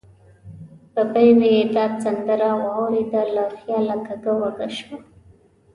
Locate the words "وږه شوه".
4.39-4.97